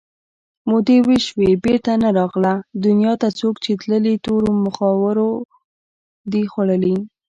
[0.69, 2.53] مودې وشوې بېرته نه راغله
[2.85, 5.31] دنیا ته څوک چې تللي تورو مخاورو
[6.31, 6.95] دي خوړلي